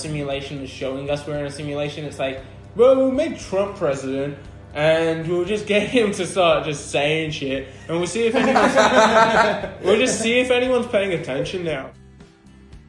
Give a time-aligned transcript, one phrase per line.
[0.00, 2.04] simulation is showing us we're in a simulation.
[2.04, 2.40] It's like,
[2.76, 4.38] well, we'll make Trump president.
[4.72, 9.82] And we'll just get him to start just saying shit, and we'll see if anyone's.
[9.84, 11.90] we'll just see if anyone's paying attention now.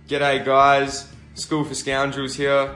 [0.08, 2.76] G'day guys, School for Scoundrels here.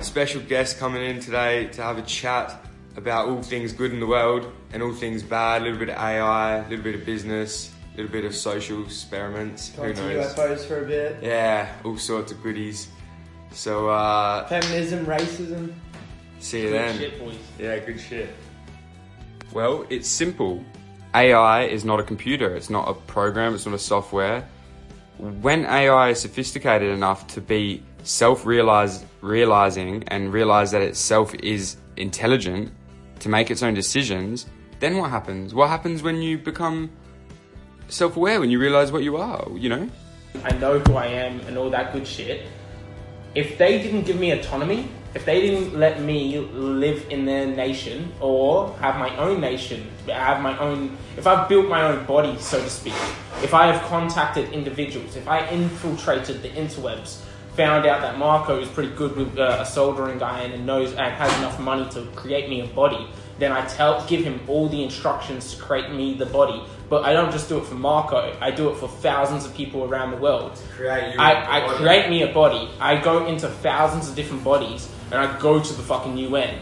[0.00, 2.66] Special guest coming in today to have a chat
[2.96, 5.96] about all things good in the world and all things bad, a little bit of
[5.96, 9.70] AI, a little bit of business, a little bit of social experiments.
[9.70, 10.34] Gone Who to knows?
[10.34, 11.22] UFOs for a bit.
[11.22, 12.88] Yeah, all sorts of goodies.
[13.52, 15.72] So, uh, Feminism, racism.
[16.40, 16.98] see you Good then.
[16.98, 17.36] shit, boys.
[17.58, 18.30] Yeah, good shit.
[19.52, 20.64] Well, it's simple.
[21.14, 24.48] AI is not a computer, it's not a program, it's not a software.
[25.18, 32.72] When AI is sophisticated enough to be self realizing and realize that itself is intelligent
[33.20, 34.46] to make its own decisions,
[34.80, 35.54] then what happens?
[35.54, 36.90] What happens when you become
[37.88, 39.88] self aware, when you realize what you are, you know?
[40.44, 42.46] I know who I am and all that good shit.
[43.34, 48.12] If they didn't give me autonomy, if they didn't let me live in their nation
[48.20, 52.62] or have my own nation, have my own, if I've built my own body, so
[52.62, 52.94] to speak,
[53.42, 57.22] if I have contacted individuals, if I infiltrated the interwebs,
[57.56, 61.12] found out that Marco is pretty good with uh, a soldering iron and knows and
[61.14, 63.06] has enough money to create me a body,
[63.38, 66.62] then I tell give him all the instructions to create me the body.
[66.92, 68.36] But I don't just do it for Marco.
[68.38, 70.60] I do it for thousands of people around the world.
[70.76, 72.68] Create I, I create me a body.
[72.78, 76.54] I go into thousands of different bodies, and I go to the fucking UN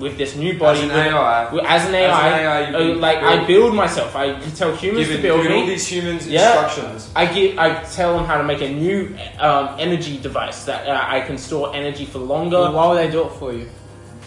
[0.00, 0.80] with this new body.
[0.80, 1.52] an with- AI.
[1.52, 4.16] with- as an AI, As an AI, uh, can like I build- build myself.
[4.16, 5.60] I tell humans Giving, to build giving me.
[5.62, 6.40] all these humans Yeah.
[6.64, 7.08] instructions.
[7.14, 11.00] I give, I tell them how to make a new um, energy device that uh,
[11.16, 12.58] I can store energy for longer.
[12.58, 13.68] Well, why would they do it for you?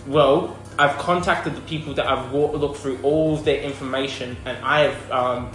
[0.08, 4.58] Well, I've contacted the people that I've wa- looked through all of their information, and
[4.64, 5.52] I have, um,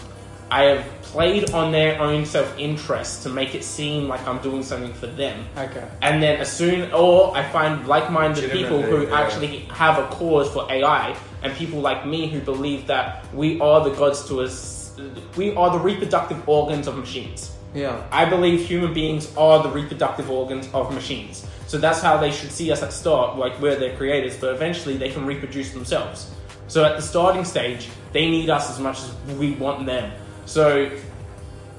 [0.51, 4.63] I have played on their own self interest to make it seem like I'm doing
[4.63, 5.47] something for them.
[5.57, 5.83] Okay.
[6.03, 9.19] And then as soon, or I find like-minded people who yeah.
[9.19, 13.83] actually have a cause for AI, and people like me who believe that we are
[13.83, 14.95] the gods to us,
[15.39, 17.53] we are the reproductive organs of machines.
[17.75, 18.07] Yeah.
[18.13, 21.47] I believe human beings are the reproductive organs of machines.
[21.75, 24.97] So that's how they should see us at start, like we're their creators, but eventually
[24.97, 26.33] they can reproduce themselves.
[26.69, 30.13] So at the starting stage, they need us as much as we want them.
[30.47, 30.89] So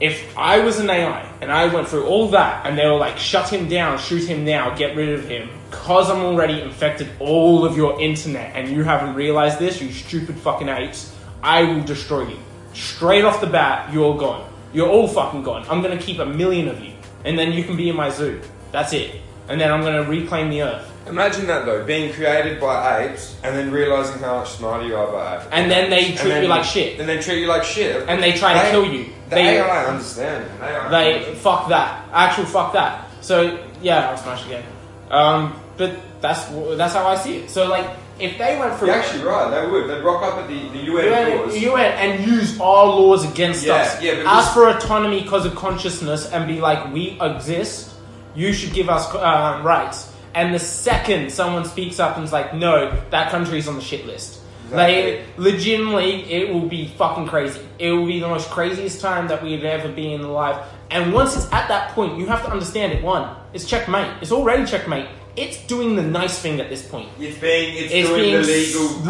[0.01, 3.17] if I was an AI and I went through all that and they were like,
[3.17, 7.63] shut him down, shoot him now, get rid of him, because I'm already infected all
[7.63, 12.27] of your internet and you haven't realized this, you stupid fucking apes, I will destroy
[12.27, 12.39] you.
[12.73, 14.45] Straight off the bat, you're all gone.
[14.73, 15.65] You're all fucking gone.
[15.69, 18.41] I'm gonna keep a million of you and then you can be in my zoo.
[18.73, 19.21] That's it.
[19.47, 20.91] And then I'm gonna reclaim the earth.
[21.07, 25.11] Imagine that though, being created by apes and then realizing how much smarter you are
[25.11, 25.45] by apes.
[25.51, 26.99] And then they treat then- you like shit.
[26.99, 28.05] And then treat you like shit.
[28.07, 29.05] And they try to They- kill you.
[29.29, 30.45] The They- AI understand.
[30.91, 32.05] They, They fuck that.
[32.13, 33.07] Actual fuck that.
[33.21, 34.63] So yeah, I'll smash again.
[35.11, 35.91] Um, but
[36.21, 36.45] that's
[36.77, 37.49] that's how I see it.
[37.51, 37.85] So like,
[38.19, 39.51] if they went through You're actually right.
[39.51, 39.87] They would.
[39.89, 41.57] They'd rock up at the, the UN UN, doors.
[41.61, 44.01] UN and use our laws against Yeah, us.
[44.01, 47.91] yeah, Ask for autonomy because of consciousness and be like, we exist.
[48.35, 50.11] You should give us uh, rights.
[50.33, 54.41] And the second someone speaks up and's like, no, that country's on the shit list.
[54.65, 55.17] Exactly.
[55.19, 57.61] Like, legitimately, it will be fucking crazy.
[57.79, 60.65] It will be the most craziest time that we've ever been alive.
[60.91, 63.03] And once it's at that point, you have to understand it.
[63.03, 64.11] One, it's checkmate.
[64.21, 65.07] It's already checkmate.
[65.35, 67.09] It's doing the nice thing at this point.
[67.19, 67.75] It's being.
[67.77, 68.85] It's, It's doing being the legal.
[68.85, 69.03] s-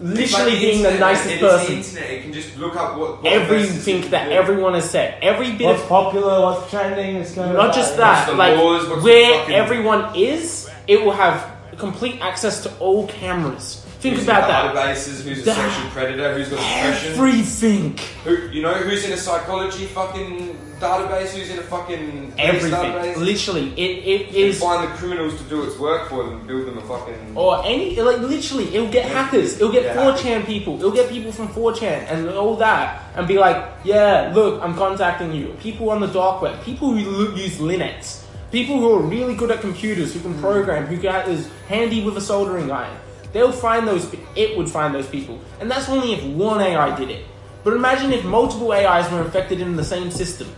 [0.00, 1.66] literally, like literally being the nicest it is person.
[1.74, 2.10] The internet.
[2.10, 5.52] It can just look up what, what everything best that is- everyone has said, every
[5.52, 6.40] bit What's of popular?
[6.40, 7.16] What's trending?
[7.16, 10.68] It's going not just What's that, the like laws, what's the where fucking- everyone is,
[10.86, 13.84] it will have complete access to all cameras.
[14.00, 14.74] Think who's about that.
[14.74, 15.22] Databases.
[15.22, 16.32] Who's a sexual predator?
[16.32, 17.12] Who's got depression?
[17.12, 18.72] Everything, Who you know?
[18.72, 21.34] Who's in a psychology fucking database?
[21.34, 22.70] Who's in a fucking everything.
[22.70, 23.16] database?
[23.18, 24.58] Literally, it it You is.
[24.58, 26.46] find the criminals to do its work for them.
[26.46, 27.36] Build them a fucking.
[27.36, 31.30] Or any, like literally, it'll get hackers, it'll get Yeah, 4chan people, it'll get people
[31.30, 35.48] from 4chan and all that, and be like, yeah, look, I'm contacting you.
[35.60, 39.60] People on the dark web, people who use Linux, people who are really good at
[39.60, 40.40] computers, who can hmm.
[40.40, 40.96] program, who
[41.30, 42.96] is handy with a soldering iron.
[43.32, 45.38] They'll find those, it would find those people.
[45.60, 47.24] And that's only if one AI did it.
[47.62, 50.48] But imagine if multiple AIs were infected in the same system.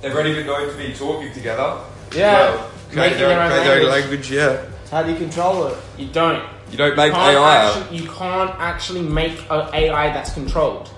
[0.00, 1.80] They've already been known to be talking together.
[2.14, 4.30] Yeah, Well, create making their, their own create their own language.
[4.30, 4.30] language.
[4.30, 4.64] Yeah.
[4.90, 5.78] How do you control it?
[5.98, 6.42] You don't.
[6.70, 7.56] You don't make can't AI.
[7.66, 10.90] Actually, you can't actually make an AI that's controlled.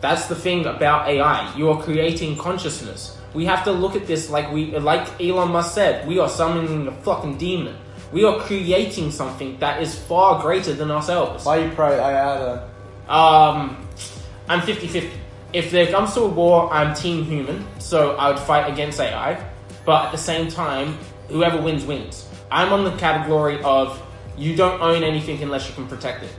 [0.00, 1.54] That's the thing about AI.
[1.56, 3.18] You are creating consciousness.
[3.34, 6.06] We have to look at this like we, like Elon Musk said.
[6.08, 7.76] We are summoning a fucking demon.
[8.12, 11.44] We are creating something that is far greater than ourselves.
[11.44, 12.54] Why you pro AI?
[13.08, 13.86] Um,
[14.48, 15.10] I'm 50-50.
[15.52, 19.44] If there comes to a war, I'm team human, so I would fight against AI.
[19.84, 20.98] But at the same time,
[21.28, 22.28] whoever wins wins.
[22.50, 24.00] I'm on the category of
[24.36, 26.34] you don't own anything unless you can protect it.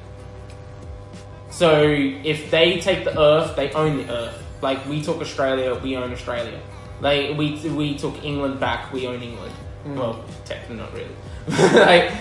[1.51, 4.43] So if they take the earth, they own the earth.
[4.61, 6.59] Like we took Australia, we own Australia.
[7.01, 9.53] Like we we took England back, we own England.
[9.85, 11.15] Well, technically not really.
[11.73, 12.11] like,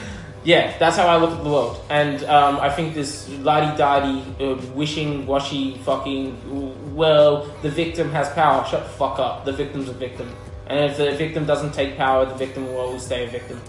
[0.45, 1.85] yeah, that's how I look at the world.
[1.91, 8.65] And um, I think this ladi-dadi, uh, wishing-washy fucking, well, the victim has power.
[8.67, 9.45] Shut the fuck up.
[9.45, 10.35] The victim's a victim.
[10.67, 13.61] And if the victim doesn't take power, the victim will always stay a victim.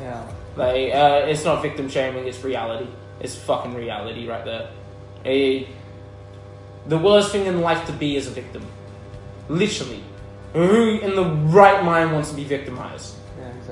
[0.00, 0.30] Yeah.
[0.56, 2.86] Like, uh, it's not victim shaming, it's reality.
[3.20, 4.70] It's fucking reality right there.
[5.24, 5.68] A,
[6.86, 8.64] the worst thing in life to be is a victim.
[9.48, 10.02] Literally.
[10.52, 13.14] Who in the right mind wants to be victimized?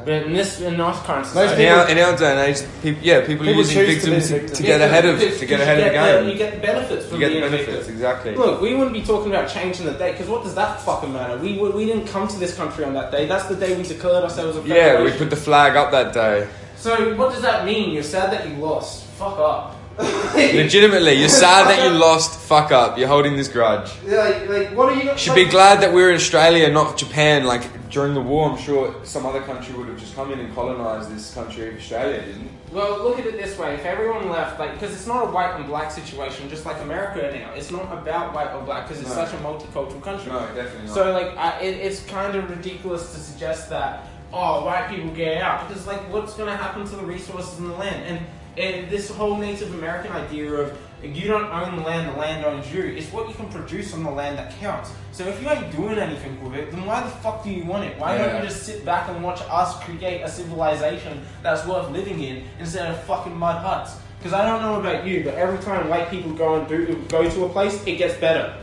[0.09, 0.19] Yeah, exactly.
[0.21, 2.63] But in this, in our current Most society, In our, in our day and age,
[2.83, 4.59] people, yeah, people, are People using choose to be victims to, victims.
[4.59, 6.29] to get ahead of Because- to get because ahead of the get game.
[6.31, 7.95] you get the benefits from You get being the a benefits, victim.
[7.95, 8.35] exactly.
[8.37, 11.37] Look, we wouldn't be talking about changing the day because what does that fucking matter?
[11.39, 13.27] We, we we didn't come to this country on that day.
[13.27, 15.19] That's the day we declared ourselves a Yeah, we federation.
[15.19, 16.47] put the flag up that day.
[16.77, 17.91] So what does that mean?
[17.93, 19.05] You're sad that you lost.
[19.19, 19.75] Fuck up.
[20.35, 22.39] Legitimately, you're sad that you lost.
[22.39, 22.97] Fuck up.
[22.99, 23.91] You're holding this grudge.
[24.05, 25.19] like, like, what are you?
[25.19, 27.45] Should like, be glad that we're in Australia, not Japan.
[27.45, 30.55] Like during the war, I'm sure some other country would have just come in and
[30.55, 32.49] colonised this country if Australia didn't.
[32.71, 35.57] Well, look at it this way: if everyone left, like, because it's not a white
[35.57, 37.53] and black situation, just like America now.
[37.55, 39.25] It's not about white or black because it's No.
[39.25, 40.31] such a multicultural country.
[40.31, 40.95] No, definitely not.
[40.95, 45.43] So like, I, it, it's kind of ridiculous to suggest that oh, white people get
[45.43, 48.05] out because like, what's going to happen to the resources in the land?
[48.05, 48.27] And
[48.59, 52.73] and this whole Native American idea of you don't own the land, the land owns
[52.73, 52.83] you.
[52.83, 54.93] It's what you can produce on the land that counts.
[55.13, 57.85] So if you ain't doing anything with it, then why the fuck do you want
[57.85, 57.97] it?
[57.99, 62.21] Why don't you just sit back and watch us create a civilization that's worth living
[62.23, 63.97] in instead of fucking mud huts?
[64.19, 67.31] Because I don't know about you, but every time white people go and do go
[67.31, 68.57] to a place, it gets better.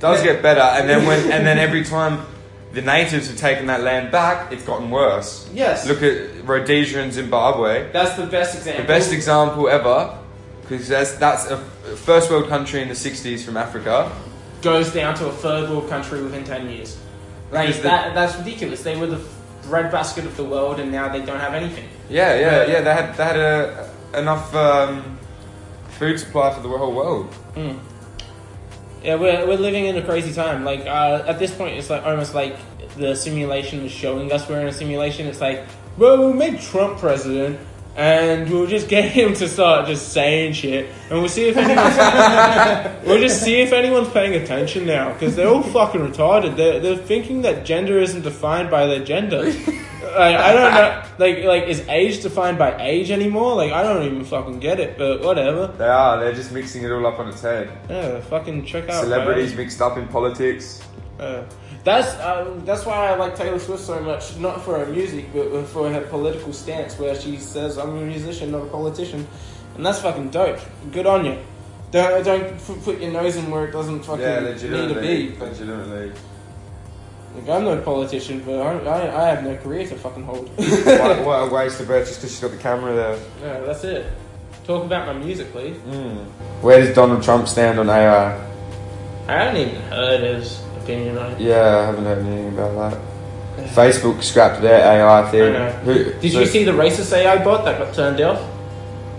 [0.00, 2.26] does get better, and then when and then every time
[2.72, 5.48] the natives have taken that land back, it's gotten worse.
[5.54, 5.86] Yes.
[5.86, 8.82] Look at Rhodesia and Zimbabwe, That's the best example.
[8.82, 10.16] the best example ever,
[10.62, 11.58] because that's that's a
[12.06, 14.10] first world country in the '60s from Africa.
[14.62, 16.98] goes down to a third world country within 10 years.
[17.52, 18.82] Like, the- that, that's ridiculous.
[18.82, 19.20] They were the
[19.68, 21.84] breadbasket of the world and now they don't have anything.
[22.10, 22.80] Yeah, yeah, yeah.
[22.80, 25.18] They had they had a, enough um,
[25.98, 27.32] food supply for the whole world.
[27.54, 27.78] Mm.
[29.04, 30.64] Yeah, we're, we're living in a crazy time.
[30.64, 32.56] Like, uh, at this point, it's like almost like
[32.96, 35.26] the simulation is showing us we're in a simulation.
[35.28, 35.62] It's like,
[35.98, 37.58] well, we'll make Trump president
[37.96, 41.96] and we'll just get him to start just saying shit and we'll see if anyone's,
[43.06, 46.56] we'll just see if anyone's paying attention now because they're all fucking retarded.
[46.56, 49.52] They're, they're thinking that gender isn't defined by their gender.
[50.08, 51.02] Like, I don't know.
[51.18, 53.54] Like, like, is age defined by age anymore?
[53.56, 54.96] Like, I don't even fucking get it.
[54.96, 55.66] But whatever.
[55.66, 56.18] They are.
[56.18, 57.70] They're just mixing it all up on its head.
[57.88, 60.82] Yeah, fucking check out Celebrities mixed up in politics.
[61.20, 61.44] Uh,
[61.84, 64.36] that's um, that's why I like Taylor Swift so much.
[64.36, 68.50] Not for her music, but for her political stance, where she says, "I'm a musician,
[68.50, 69.26] not a politician,"
[69.76, 70.58] and that's fucking dope.
[70.92, 71.38] Good on you.
[71.90, 75.30] Don't don't f- put your nose in where it doesn't fucking yeah, need to be.
[75.30, 76.12] But, Legitimately.
[77.34, 80.48] like, I'm no politician, but I, I, I have no career to fucking hold.
[80.58, 83.18] what, what a waste of breath just because she's got the camera there.
[83.40, 84.12] yeah, that's it.
[84.64, 85.78] Talk about my music, please.
[85.78, 86.24] Mm.
[86.60, 88.36] Where does Donald Trump stand on AI?
[89.26, 91.40] I haven't even heard his opinion on it.
[91.40, 93.00] Yeah, I haven't heard anything about that.
[93.74, 95.54] Facebook scrapped their AI thing.
[95.54, 95.70] I know.
[95.84, 98.40] Who, Did so- you see the racist AI bot that got turned off?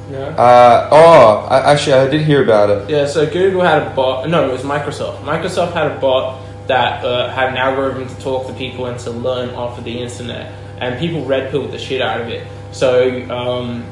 [0.10, 0.24] No.
[0.24, 2.90] Uh, oh, I, actually, I did hear about it.
[2.90, 4.28] Yeah, so Google had a bot.
[4.28, 5.22] No, it was Microsoft.
[5.22, 9.12] Microsoft had a bot that uh, had an algorithm to talk to people and to
[9.12, 12.48] learn off of the internet, and people red pilled the shit out of it.
[12.72, 13.86] So um,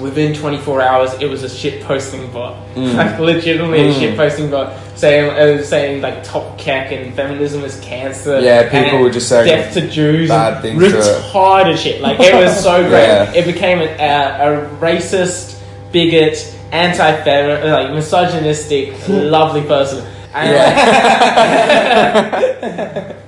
[0.00, 2.94] within 24 hours, it was a shit posting bot, Mm.
[2.96, 3.98] like legitimately a Mm.
[3.98, 8.40] shit posting bot, saying uh, saying like top keck and feminism is cancer.
[8.40, 12.00] Yeah, people were just saying death to Jews, bad things retarded shit.
[12.00, 13.06] Like it was so great.
[13.06, 13.32] Yeah.
[13.34, 15.56] It became a, a, a racist,
[15.92, 16.38] bigot,
[16.72, 20.04] anti-feminist, like misogynistic, lovely person.
[20.34, 20.56] And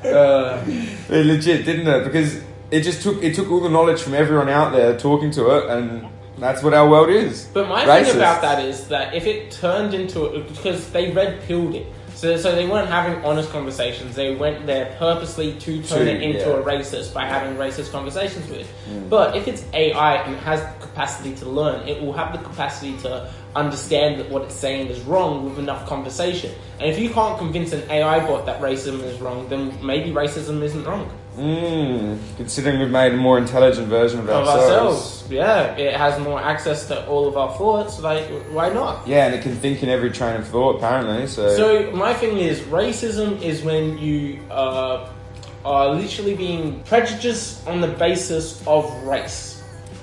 [0.05, 0.63] uh,
[1.11, 2.05] It legit, didn't it?
[2.05, 5.51] Because it just took it took all the knowledge from everyone out there talking to
[5.51, 6.07] it, and
[6.39, 7.45] that's what our world is.
[7.55, 8.05] but my Racist.
[8.07, 11.87] thing about that is that if it turned into because they red pilled it.
[12.15, 14.15] So, so they weren't having honest conversations.
[14.15, 16.57] They went there purposely to turn To, it into yeah.
[16.59, 18.67] a racist by having racist conversations with it.
[18.89, 19.09] Mm.
[19.11, 22.97] But if it's AI and has the capacity to learn, it will have the capacity
[22.99, 26.55] to understand that what it's saying is wrong with enough conversation.
[26.79, 30.63] And if you can't convince an AI bot that racism is wrong, then maybe racism
[30.63, 31.11] isn't wrong.
[31.37, 34.71] Mm, considering we've made a more intelligent version of, Of ourselves.
[34.71, 37.99] ourselves, yeah, it has more access to all of our thoughts.
[38.01, 39.07] Like, why not?
[39.07, 41.27] Yeah, and it can think in every train of thought, apparently.
[41.27, 45.09] So, So my thing is, racism is when you uh,
[45.65, 49.63] are literally being prejudiced on the basis of race.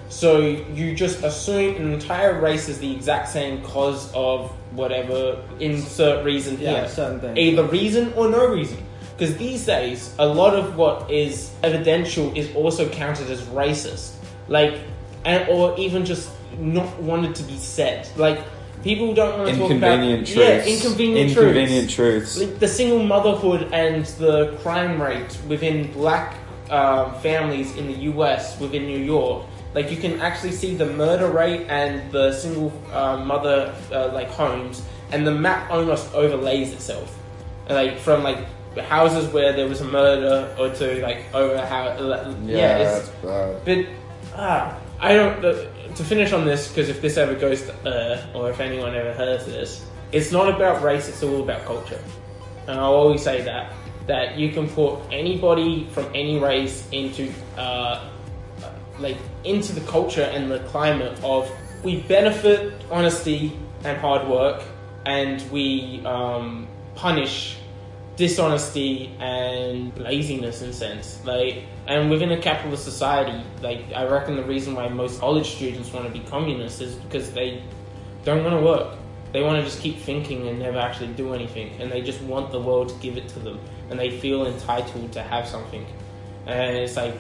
[0.09, 6.25] So you just assume an entire race is the exact same cause of whatever insert
[6.25, 6.89] reason Yeah, here.
[6.89, 7.37] certain thing.
[7.37, 8.77] Either reason or no reason.
[9.21, 14.13] Because these days, a lot of what is evidential is also counted as racist.
[14.47, 14.79] Like,
[15.25, 18.09] and, or even just not wanted to be said.
[18.17, 18.39] Like,
[18.81, 19.91] people don't want to talk about.
[19.91, 20.67] Inconvenient truths.
[20.67, 22.33] Yeah, inconvenient, Inconvenient truths.
[22.33, 22.49] truths.
[22.49, 26.33] Like the single motherhood and the crime rate within black
[26.71, 31.29] um, families in the US, within New York, like you can actually see the murder
[31.29, 37.15] rate and the single uh, mother uh, like homes, and the map almost overlays itself,
[37.69, 38.39] like from like
[38.79, 41.97] houses where there was a murder or two, like over how
[42.45, 43.65] yeah, it's, bad.
[43.65, 43.85] but
[44.35, 45.41] ah, I don't.
[45.41, 48.95] The, to finish on this, because if this ever goes to uh, or if anyone
[48.95, 51.09] ever hears this, it's not about race.
[51.09, 52.01] It's all about culture,
[52.67, 53.73] and I always say that
[54.07, 58.09] that you can put anybody from any race into uh,
[58.99, 61.51] like into the culture and the climate of
[61.83, 64.63] we benefit honesty and hard work,
[65.05, 67.57] and we um, punish
[68.15, 71.23] dishonesty and laziness in sense.
[71.25, 75.91] Like, and within a capitalist society, like I reckon the reason why most college students
[75.91, 77.63] want to be communists is because they
[78.23, 78.97] don't want to work.
[79.31, 82.51] They want to just keep thinking and never actually do anything, and they just want
[82.51, 85.85] the world to give it to them, and they feel entitled to have something.
[86.45, 87.15] And it's like,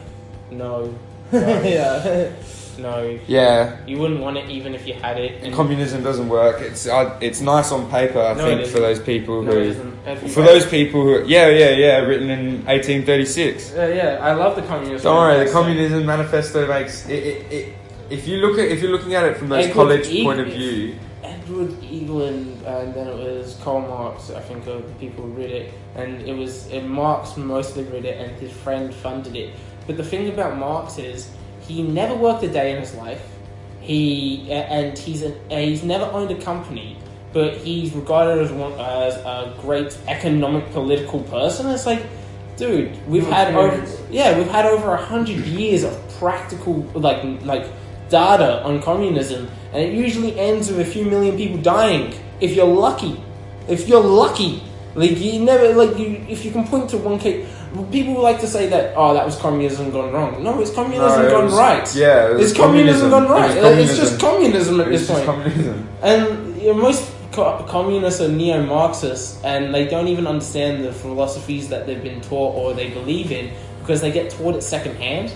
[0.51, 0.93] no,
[1.31, 2.31] no, yeah.
[2.79, 3.19] no.
[3.27, 5.43] Yeah, You wouldn't want it even if you had it.
[5.43, 6.61] And communism doesn't work.
[6.61, 8.81] It's uh, it's nice on paper, I No, it think, for isn't.
[8.81, 9.97] those people no, it who, isn't.
[10.05, 13.73] Every- for those people who, yeah, yeah, yeah, written in 1836.
[13.75, 15.03] Uh, yeah, I love the communism.
[15.03, 17.23] Don't worry, the communism manifesto makes it.
[17.23, 17.75] it, it
[18.09, 20.39] if you look at if you're looking at it from those Edward college E- point
[20.41, 24.31] of view, Edward Evelyn, and then it was Karl Marx.
[24.31, 28.03] I think are the people who read it, and it was and Marx mostly read
[28.05, 29.53] it, and his friend funded it.
[29.87, 31.29] But the thing about Marx is
[31.61, 33.21] he never worked a day in his life.
[33.81, 36.97] He and he's uh, he's never owned a company,
[37.33, 41.67] but he's regarded as one as a great economic political person.
[41.69, 42.05] It's like,
[42.57, 47.65] dude, we've had over yeah, we've had over a hundred years of practical like like
[48.09, 52.13] data on communism, and it usually ends with a few million people dying.
[52.39, 53.19] If you're lucky,
[53.67, 54.61] if you're lucky,
[54.93, 57.47] like you never like you if you can point to one case.
[57.91, 60.43] People like to say that oh that was communism gone wrong.
[60.43, 61.95] No, it's communism No, it gone was- right.
[61.95, 63.09] yeah, it it's communism, communism.
[63.09, 63.57] gone right.
[63.57, 65.25] It was It's just communism at this point.
[65.25, 65.87] communism.
[66.01, 71.69] And you know, most co- communists are neo-Marxists, and they don't even understand the philosophies
[71.69, 75.33] that they've been taught or they believe in because they get taught it secondhand.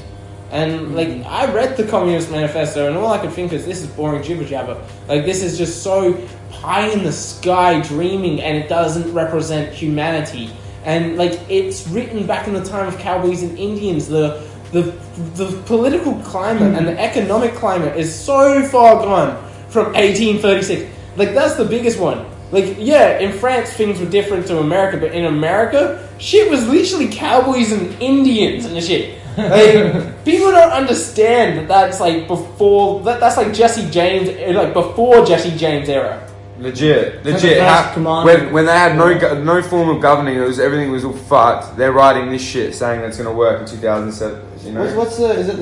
[0.52, 0.96] And mm-hmm.
[0.96, 4.22] like I read the Communist Manifesto, and all I could think is this is boring
[4.24, 4.80] jibber jabber.
[5.08, 6.14] Like this is just so
[6.52, 10.52] pie in the sky dreaming, and it doesn't represent humanity.
[10.86, 14.08] And like it's written back in the time of cowboys and Indians.
[14.08, 14.94] The the
[15.36, 19.38] the political climate and the economic climate is so far gone
[19.70, 20.92] from 1836.
[21.18, 22.26] Like that's the biggest one.
[22.52, 27.08] Like yeah, in France things were different to America, but in America, shit was literally
[27.08, 29.20] cowboys and Indians and shit.
[29.38, 35.26] Like people don't understand that that's like before that, that's like Jesse James like before
[35.26, 36.32] Jesse James era.
[36.58, 37.58] Legit, legit.
[37.58, 40.90] first How, when, when they had no go- no form of governing, it was everything
[40.90, 41.76] was all fucked.
[41.76, 44.42] They're writing this shit, saying that's going to work in 2007.
[44.64, 45.58] You know, What's, what's the is it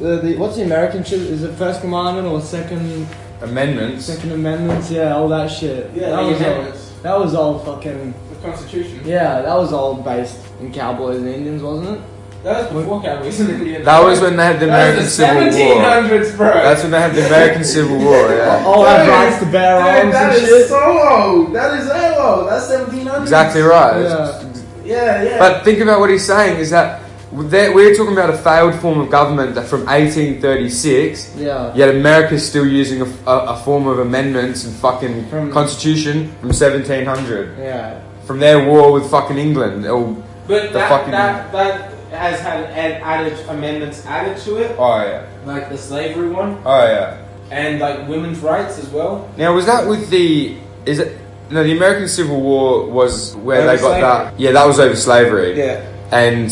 [0.00, 1.20] the, the, the what's the American shit?
[1.20, 3.06] Is it First Commandment or Second
[3.42, 4.06] amendments.
[4.06, 4.90] Second Amendments?
[4.90, 5.90] Yeah, all that shit.
[5.94, 8.14] Yeah, that was all, that was all fucking.
[8.30, 9.02] The Constitution.
[9.04, 12.04] Yeah, that was all based in cowboys and Indians, wasn't it?
[12.44, 13.84] That was before cowboys and Indians.
[13.84, 16.36] That was when they had the American Civil War.
[16.36, 16.52] bro.
[16.62, 18.28] That's when they had the American Civil War.
[18.30, 20.68] Yeah, All had Dude, rights to bear Dude, arms that and is shit.
[20.68, 21.52] so old.
[21.54, 22.48] That is so old.
[22.48, 23.22] That's 1700s.
[23.22, 24.00] exactly right.
[24.02, 24.52] Yeah.
[24.84, 25.38] Yeah, yeah.
[25.38, 29.10] But think about what he's saying is that we're talking about a failed form of
[29.10, 29.84] government that from
[30.42, 31.36] 1836.
[31.36, 31.74] Yeah.
[31.74, 36.48] Yet America's still using a, a, a form of amendments and fucking From- constitution from
[36.50, 37.58] 1700.
[37.58, 38.00] Yeah.
[38.24, 39.84] From their war with fucking England.
[39.86, 41.87] Oh, but the that, fucking- that that
[42.18, 45.26] has had add, added amendments added to it, oh yeah.
[45.46, 47.18] like the slavery one, Oh yeah.
[47.50, 49.30] and like women's rights as well.
[49.36, 50.56] Now was that with the
[50.86, 51.16] is it
[51.50, 54.96] no the American Civil War was where Over they got that yeah that was over
[54.96, 55.80] slavery Yeah.
[56.12, 56.50] and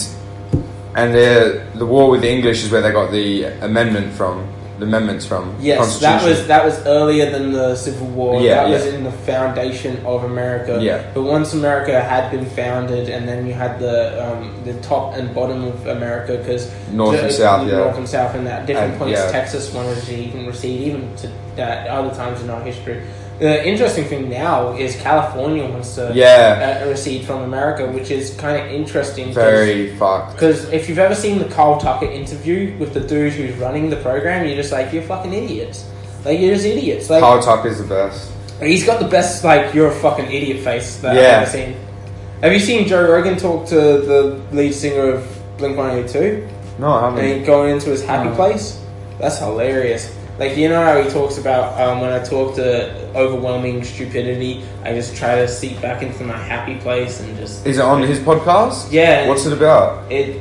[0.97, 4.47] and the the war with the English is where they got the amendment from
[4.81, 8.41] amendments from Yes, that was that was earlier than the Civil War.
[8.41, 10.79] Yeah, that was in the foundation of America.
[10.81, 11.11] Yeah.
[11.15, 15.35] But once America had been founded, and then you had the um, the top and
[15.35, 17.79] bottom of America, because North and South, yeah.
[17.79, 19.31] North and South, and at different And, points, yeah.
[19.31, 23.03] Texas wanted to even recede, even to that other times in our history.
[23.39, 26.81] The interesting thing now is California wants to Yeah.
[26.85, 29.27] uh, recede from America, which is kind of interesting.
[29.27, 30.33] 'cause- Very fucked.
[30.37, 33.97] because if you've ever seen the Carl Tucker interview with the dude who's running the
[33.97, 35.85] program, you're just like, you're fucking idiots.
[36.25, 37.11] Like, you're just idiots.
[37.11, 38.31] Like, Carl Tucker's the best.
[38.63, 41.21] he's got the best, like, you're a fucking idiot face that Yeah.
[41.21, 41.75] I've ever seen.
[42.43, 45.25] Have you seen Joe Rogan talk to the lead singer of
[45.59, 46.43] Blink 182?
[46.79, 47.25] No, I haven't.
[47.25, 48.35] he going into his happy No.
[48.35, 48.79] place?
[49.21, 50.09] That's hilarious.
[50.39, 54.93] Like, you know how he talks about um, when I talk to overwhelming stupidity, I
[54.93, 57.67] just try to seep back into my happy place and just.
[57.67, 58.93] Is it on his podcast?
[58.93, 59.29] Yeah.
[59.29, 60.11] What's it about?
[60.13, 60.41] It.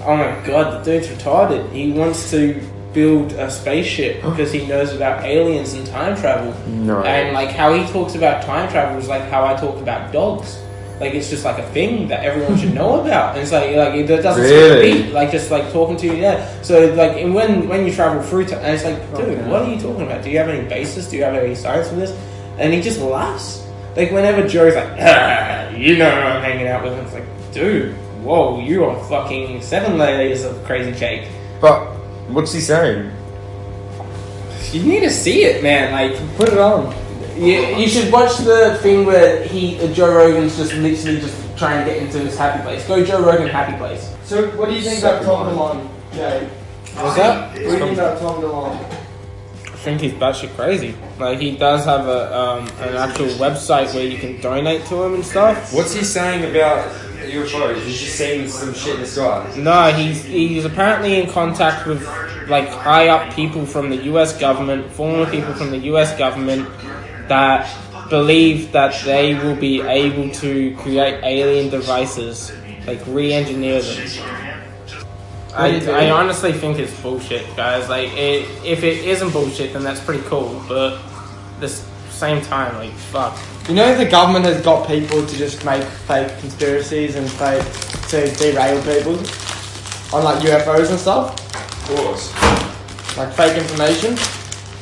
[0.00, 1.70] Oh my god, the dude's retarded.
[1.70, 2.60] He wants to
[2.92, 6.52] build a spaceship because he knows about aliens and time travel.
[6.66, 7.02] No.
[7.02, 10.58] And like how he talks about time travel is like how I talk about dogs.
[11.00, 13.34] Like it's just like a thing that everyone should know about.
[13.34, 14.92] And it's like like it doesn't Really?
[14.92, 15.12] seem to beat.
[15.14, 16.46] Like just like talking to you, yeah.
[16.62, 19.48] So like and when when you travel through time, and it's like, dude, Okay.
[19.48, 20.22] what are you talking about?
[20.24, 21.08] Do you have any basis?
[21.10, 22.10] Do you have any science for this?
[22.58, 23.64] And he just laughs.
[23.96, 27.94] Like whenever Joe's like, ah, you know I'm hanging out with him, it's like, dude,
[28.22, 31.28] whoa, you are fucking seven layers of crazy cake.
[31.60, 31.86] But
[32.28, 33.10] what's he saying?
[34.72, 35.92] You need to see it, man.
[35.92, 36.92] Like Put it on.
[37.38, 41.84] You, you should watch the thing where he uh, Joe Rogan's just literally just trying
[41.86, 42.86] to get into his happy place.
[42.88, 44.12] Go Joe Rogan happy place.
[44.24, 46.50] So, what do you think about Tom DeLonge, Jay?
[46.96, 47.52] What's that?
[47.52, 48.98] What do you think about Tom DeLonge?
[49.78, 50.96] I think he's batshit crazy.
[51.20, 55.14] Like he does have a um, an actual website where you can donate to him
[55.14, 55.72] and stuff.
[55.72, 56.90] What's he saying about
[57.20, 57.84] UFOs?
[57.84, 59.54] He's just saying some shit in the sky.
[59.56, 62.02] No, he's he's apparently in contact with
[62.48, 64.36] like high up people from the U.S.
[64.40, 66.18] government, former people from the U.S.
[66.18, 66.68] government
[67.28, 67.68] that
[68.10, 72.52] believe that they will be able to create alien devices,
[72.86, 73.98] like re-engineer them.
[75.54, 75.96] I, do you think?
[75.96, 77.88] I honestly think it's bullshit, guys.
[77.88, 80.62] Like, it, if it isn't bullshit, then that's pretty cool.
[80.68, 81.00] But
[81.58, 83.36] this same time, like, fuck.
[83.68, 87.62] You know the government has got people to just make fake conspiracies and fake
[88.08, 89.18] to derail people
[90.16, 91.38] on like UFOs and stuff,
[91.90, 92.32] Of course.
[93.18, 94.16] like fake information.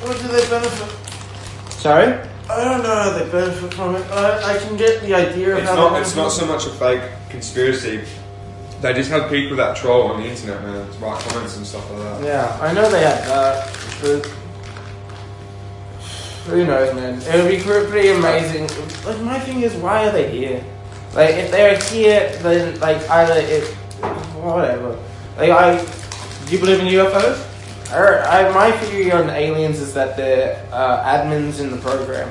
[0.07, 1.73] What do they benefit?
[1.73, 2.17] Sorry.
[2.49, 4.11] I don't know how they benefit from it.
[4.11, 6.01] I, I can get the idea of It's how not.
[6.01, 8.05] It's not so much a fake conspiracy.
[8.81, 11.91] They just have people that troll on the internet, man, to write comments and stuff
[11.91, 12.23] like that.
[12.25, 14.27] Yeah, I know they have that, but
[16.47, 17.21] who knows, man?
[17.23, 18.69] It would be pretty amazing.
[19.05, 20.65] Like, my thing is, why are they here?
[21.15, 23.65] Like, if they're here, then, like, either it.
[24.45, 24.97] Whatever.
[25.37, 25.85] Like, I.
[26.47, 27.46] Do you believe in UFOs?
[27.93, 32.29] Or, I, my theory on aliens is that they're uh, admins in the program.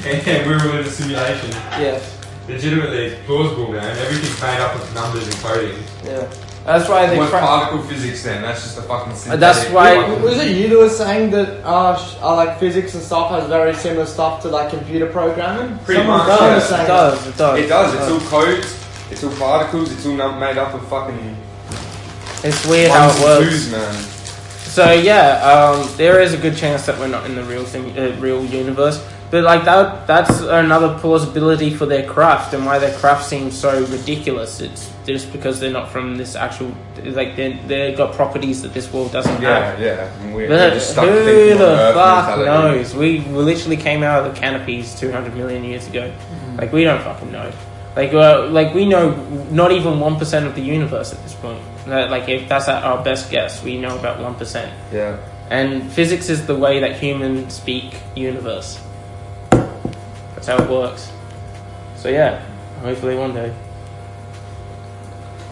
[0.05, 1.49] And we're in a simulation.
[1.77, 2.17] Yes.
[2.47, 3.95] Legitimately, it's plausible, man.
[3.97, 5.83] Everything's made up of numbers and coding.
[6.03, 6.31] Yeah.
[6.65, 7.17] That's why they.
[7.17, 8.41] What cra- particle physics then?
[8.41, 9.09] That's just a fucking.
[9.39, 12.93] That's synthetic- why- Was it you that was saying that uh, sh- uh, like physics
[12.95, 15.77] and stuff has very similar stuff to like computer programming?
[15.79, 16.59] Pretty Someone much, was yeah.
[16.61, 17.59] saying It does, it does.
[17.59, 17.93] It does.
[17.93, 18.85] It's all codes.
[19.11, 19.91] It's all particles.
[19.91, 21.35] It's all num- made up of fucking.
[22.43, 23.71] It's weird how it works.
[23.71, 23.93] man.
[24.69, 27.97] So yeah, um, there is a good chance that we're not in the real thing,
[27.97, 29.03] uh, real universe.
[29.31, 34.59] But like that—that's another plausibility for their craft and why their craft seems so ridiculous.
[34.59, 36.73] It's just because they're not from this actual,
[37.03, 39.79] like they they got properties that this world doesn't Yeah, have.
[39.79, 39.85] yeah.
[40.25, 40.33] yeah.
[40.33, 41.23] we're, we're just stuck who
[41.57, 42.95] the fuck knows?
[42.95, 46.11] We literally came out of the canopies 200 million years ago.
[46.57, 47.51] Like we don't fucking know.
[47.95, 49.11] Like uh, like we know
[49.51, 51.61] not even one percent of the universe at this point.
[51.91, 54.71] Uh, Like if that's at our best guess, we know about one percent.
[54.93, 55.17] Yeah.
[55.49, 58.79] And physics is the way that humans speak universe.
[59.51, 61.11] That's how it works.
[61.95, 62.41] So yeah,
[62.81, 63.53] hopefully one day.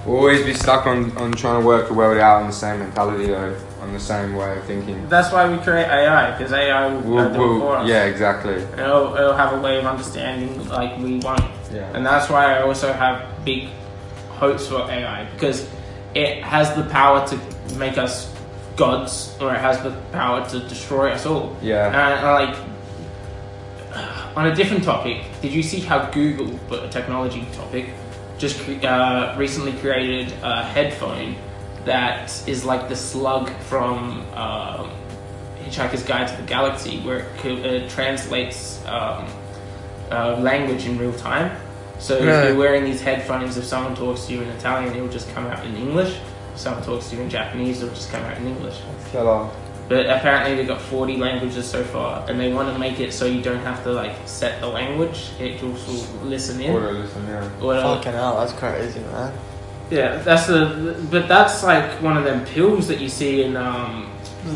[0.06, 2.80] We'll always be stuck on, on trying to work the world out on the same
[2.80, 5.10] mentality, though, on the same way of thinking.
[5.10, 7.89] That's why we create AI because AI will We'll, uh, do it for us.
[7.89, 8.54] yeah, exactly.
[8.54, 11.43] It'll, it'll have a way of understanding like we want.
[11.73, 11.91] Yeah.
[11.93, 13.67] And that's why I also have big
[14.30, 15.67] hopes for AI because
[16.17, 17.39] it has the power to
[17.77, 18.34] make us
[18.75, 21.56] gods or it has the power to destroy us all.
[21.62, 21.88] Yeah.
[21.88, 22.56] And uh, like
[24.36, 27.89] on a different topic, did you see how Google, but a technology topic,
[28.38, 31.36] just cre- uh, recently created a headphone
[31.86, 34.91] that is like the slug from um,
[35.63, 39.27] Hitchhiker's Guide to the Galaxy, where it, co- it translates um,
[40.12, 41.56] uh, language in real time.
[42.00, 42.42] So Yeah.
[42.42, 45.34] if you're wearing these headphones, if someone talks to you in Italian, it will just
[45.34, 46.16] come out in English.
[46.54, 48.76] If someone talks to you in Japanese, it will just come out in English.
[49.90, 53.26] But apparently they've got 40 languages so far, and they want to make it so
[53.26, 56.76] you don't have to like set the language; it just will listen in.
[56.76, 57.50] Auto listen, yeah.
[57.62, 59.32] Or, uh, Fucking hell, that's crazy, man.
[59.90, 60.98] yeah, that's the.
[61.10, 64.08] But that's like one of them pills that you see in um,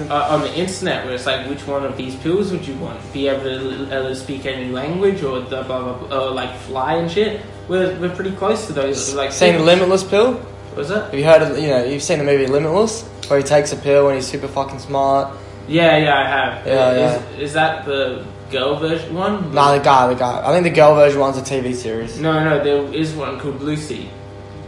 [0.10, 3.00] uh, on the internet where it's like, which one of these pills would you want?
[3.14, 6.96] Be able to uh, speak any language or the blah blah, blah or like fly
[6.96, 7.42] and shit.
[7.68, 9.14] We're, we're pretty close to those.
[9.14, 10.44] Like, Seen the Limitless pill?
[10.76, 11.04] Was it?
[11.04, 13.78] Have you heard of you know you've seen the movie Limitless where he takes a
[13.78, 15.38] pill and he's super fucking smart?
[15.68, 16.68] Yeah, yeah, I have.
[16.68, 19.54] Yeah, is, is that the girl version one?
[19.54, 20.42] Nah, the guy, the guy.
[20.48, 22.20] I think the girl version one's a TV series.
[22.20, 24.10] No, no, there is one called Lucy.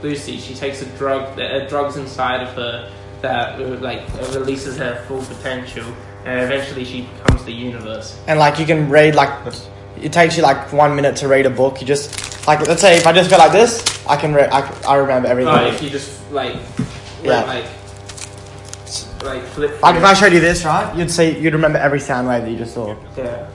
[0.02, 2.92] Lucy, she takes a drug, uh, drugs inside of her
[3.24, 5.86] that uh, like uh, releases her full potential,
[6.26, 8.20] and eventually she becomes the universe.
[8.28, 9.32] And like you can read like
[10.00, 11.82] it takes you like one minute to read a book.
[11.82, 14.60] You just like let's say if I just go like this, I can re- I,
[14.88, 15.54] I remember everything.
[15.54, 16.58] Oh, if you just like,
[17.24, 17.44] Yeah.
[17.44, 17.66] like,
[19.24, 19.82] like flip.
[19.82, 22.52] Like if I showed you this, right, you'd see you'd remember every sound wave that
[22.52, 22.96] you just saw.
[23.18, 23.48] Yeah.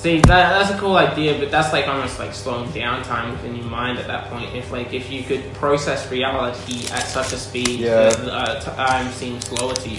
[0.00, 3.54] See, that, that's a cool idea, but that's like almost like slowing down time within
[3.54, 4.54] your mind at that point.
[4.54, 8.08] If like if you could process reality at such a speed Yeah.
[8.08, 9.98] that uh, time seems slower to you.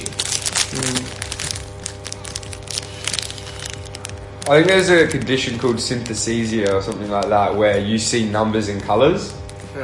[4.49, 8.69] I think there's a condition called synesthesia or something like that where you see numbers
[8.69, 9.35] and colours,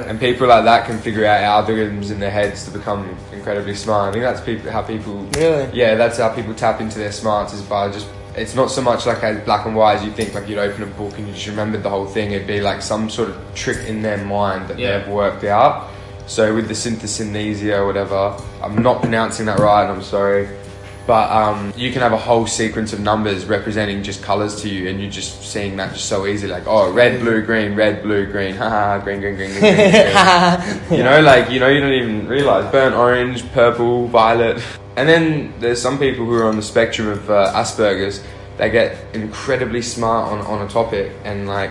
[0.07, 4.09] and people like that can figure out algorithms in their heads to become incredibly smart.
[4.09, 5.19] I think that's people, how people.
[5.37, 5.69] Really?
[5.77, 8.07] Yeah, that's how people tap into their smarts is by just.
[8.37, 10.33] It's not so much like as black and white as you think.
[10.35, 12.31] Like you'd open a book and you just remembered the whole thing.
[12.31, 14.99] It'd be like some sort of trick in their mind that Yeah.
[14.99, 15.89] they've worked out.
[16.27, 19.89] So with the synesthesia or whatever, I'm not pronouncing that right.
[19.89, 20.47] I'm sorry.
[21.07, 24.89] But um, you can have a whole sequence of numbers representing just colours to you,
[24.89, 26.47] and you're just seeing that just so easy.
[26.47, 30.81] Like, oh, red, blue, green, red, blue, green, haha, green, green, green, green, green, green.
[30.97, 34.61] You know, like you know, you don't even realize burnt orange, purple, violet.
[34.97, 38.23] And then there's some people who are on the spectrum of uh, Asperger's.
[38.57, 41.69] They get incredibly smart on, on a topic, and like,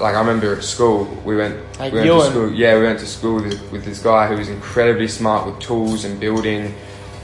[0.00, 2.50] like I remember at school, we went, Like we went to school.
[2.52, 6.06] Yeah, we went to school with, with this guy who was incredibly smart with tools
[6.06, 6.74] and building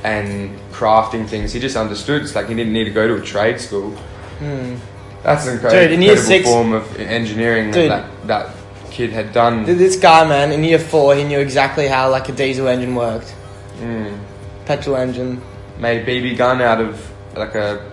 [0.05, 1.55] and crafting things.
[1.55, 2.21] He just understood.
[2.21, 3.97] It's like he didn't need to go to a trade school.
[5.23, 5.71] That's an incredible, Hmm.
[5.71, 7.91] Dude, in incredible six- form of engineering Dude.
[7.91, 8.51] that that
[8.91, 9.65] kid had done.
[9.65, 12.95] Th- This guy, man, in year four, he knew exactly how like a diesel engine
[12.95, 13.35] worked,
[13.81, 14.19] Mm.
[14.67, 15.41] Petrol engine.
[15.79, 17.91] made a BB gun out of like a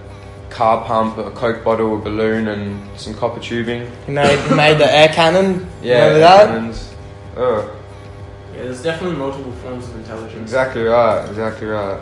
[0.50, 3.90] car pump, a coke bottle, a balloon, and some copper tubing.
[4.06, 5.68] He made he made the air cannon.
[5.82, 6.48] Yeah, remember that?
[6.48, 6.94] cannons.
[7.36, 7.76] Oh,
[8.56, 10.42] Yeah, there's definitely multiple forms of intelligence.
[10.42, 11.28] exactly right.
[11.30, 12.00] Exactly right.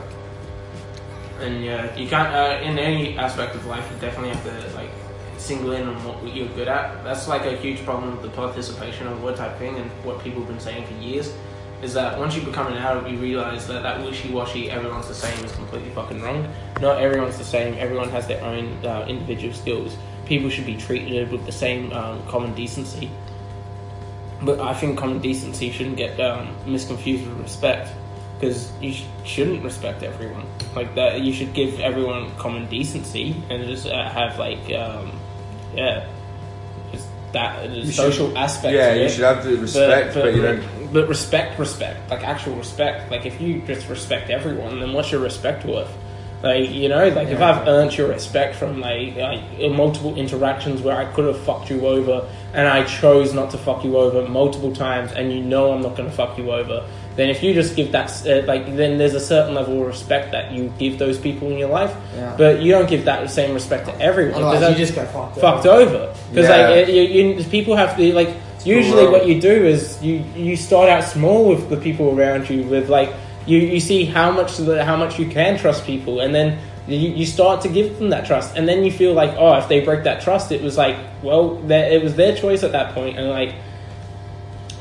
[1.42, 3.86] And yeah, you can't uh, in any aspect of life.
[3.94, 4.90] You definitely have to like
[5.38, 7.04] single in on what you're good at.
[7.04, 10.48] That's like a huge problem with the participation award type thing, and what people have
[10.50, 11.34] been saying for years
[11.86, 15.38] is that once you become an adult, you realize that that wishy-washy, everyone's the same,
[15.46, 16.52] is completely fucking wrong.
[16.82, 17.76] Not everyone's the same.
[17.78, 19.96] Everyone has their own uh, individual skills.
[20.26, 23.10] People should be treated with the same um, common decency.
[24.42, 27.94] But I think common decency shouldn't get um, misconfused with respect,
[28.36, 30.46] because you sh- shouldn't respect everyone
[30.76, 31.22] like that.
[31.22, 35.14] You should give everyone common decency and just uh, have like, um,
[35.74, 36.10] yeah,
[37.36, 38.74] that the should- social aspect.
[38.74, 40.94] Yeah, you should have the respect, but, you don't.
[40.94, 43.12] But respect, respect, like actual respect.
[43.12, 45.92] Like if you just respect everyone, then what's your respect worth?
[46.42, 50.96] Like you know, like if I've earned your respect from like, like multiple interactions where
[50.96, 54.74] I could have fucked you over, and I chose not to fuck you over multiple
[54.74, 57.76] times, and you know I'm not going to fuck you over, then if you just
[57.76, 61.18] give that uh, like, then there's a certain level of respect that you give those
[61.18, 62.36] people in your life, Yeah.
[62.38, 64.34] but you don't give that same respect to everyone.
[64.42, 65.38] 'cause Otherwise, you that- just get fucked.
[65.40, 66.68] fucked over because Yeah.
[66.70, 68.30] like you, you, people have to like
[68.66, 72.64] usually what you do is you you start out small with the people around you
[72.64, 73.10] with like
[73.46, 76.98] you, you see how much the, how much you can trust people and then you,
[76.98, 79.80] you start to give them that trust and then you feel like oh if they
[79.82, 83.30] break that trust it was like well it was their choice at that point and
[83.30, 83.54] like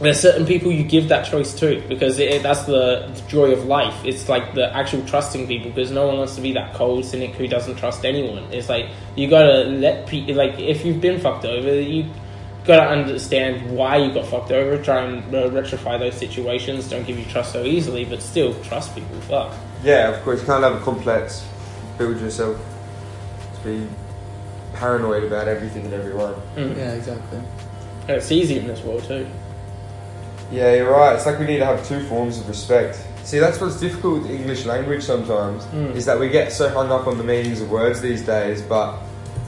[0.00, 4.04] there's certain people you give that choice to because it, that's the joy of life.
[4.04, 7.34] It's like the actual trusting people because no one wants to be that cold cynic
[7.34, 8.44] who doesn't trust anyone.
[8.52, 12.10] It's like you gotta let people like if you've been fucked over, you
[12.64, 14.82] gotta understand why you got fucked over.
[14.82, 16.88] Try and uh, rectify those situations.
[16.90, 19.20] Don't give you trust so easily, but still trust people.
[19.22, 19.54] Fuck.
[19.84, 21.46] Yeah, of course, you can't have a complex.
[21.98, 22.58] Build yourself
[23.56, 23.86] to be
[24.72, 26.34] paranoid about everything and everyone.
[26.56, 27.38] Yeah, exactly.
[28.08, 29.26] And it's easy in this world too.
[30.50, 31.16] Yeah, you're right.
[31.16, 33.04] It's like we need to have two forms of respect.
[33.24, 35.86] See, that's what's difficult with the English language sometimes, hmm.
[35.92, 38.98] is that we get so hung up on the meanings of words these days, but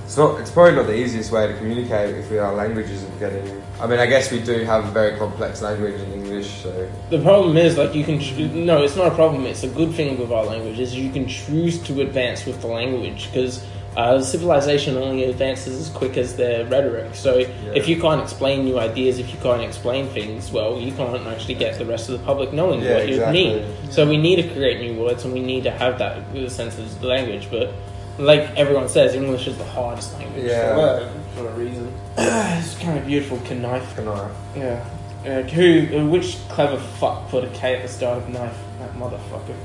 [0.07, 0.41] it's not.
[0.41, 3.63] It's probably not the easiest way to communicate if our language isn't getting.
[3.81, 7.21] I mean, I guess we do have a very complex language in English, so The
[7.21, 8.21] problem is, like, you can.
[8.21, 9.47] Cho- no, it's not a problem.
[9.47, 12.69] It's a good thing with our language is you can choose to advance with the
[12.69, 17.15] language because uh, civilization only advances as quick as their rhetoric.
[17.15, 17.39] So
[17.75, 21.55] if you can't explain new ideas, if you can't explain things, well, you can't actually
[21.55, 23.45] get the rest of the public knowing Yeah, what you exactly.
[23.45, 23.65] need.
[23.91, 27.01] So we need to create new words, and we need to have that sense of
[27.01, 27.49] the language.
[27.51, 27.73] But
[28.19, 30.75] like everyone says, English is the hardest language Yeah.
[30.75, 31.93] for, well, for a reason.
[32.19, 33.39] it's kind of beautiful.
[33.55, 33.99] Knife.
[33.99, 34.33] Knife.
[34.57, 34.85] Yeah.
[35.25, 35.99] Uh, who?
[35.99, 38.57] uh, Which clever fuck put a K at the start of knife?
[38.79, 39.57] That motherfucker.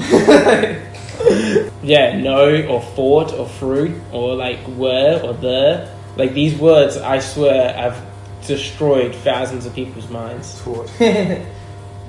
[1.82, 5.88] yeah, no, or fought, or through, or like were, or the.
[6.16, 8.04] Like these words, I swear, have
[8.46, 10.60] destroyed thousands of people's minds.
[10.62, 10.90] Taught.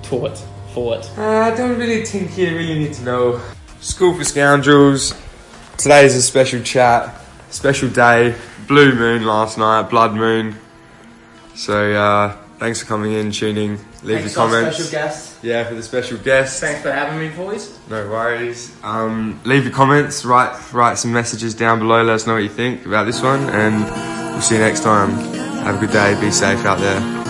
[0.03, 0.37] Taught,
[0.73, 1.17] fought.
[1.17, 3.41] Uh, I don't really think you really need to know.
[3.79, 5.13] School for Scoundrels.
[5.77, 8.35] Today is a special chat, special day.
[8.67, 10.55] Blue moon last night, blood moon.
[11.55, 13.71] So uh, thanks for coming in, tuning.
[14.03, 14.77] Leave Thanks your comments.
[14.77, 15.43] Special guest.
[15.43, 16.61] Yeah, for the special guest.
[16.61, 17.77] Thanks for having me, boys.
[17.89, 18.71] No worries.
[18.83, 20.23] Um, leave your comments.
[20.23, 22.03] Write write some messages down below.
[22.03, 23.83] Let us know what you think about this one, and
[24.31, 25.09] we'll see you next time.
[25.65, 26.19] Have a good day.
[26.21, 27.20] Be safe out there.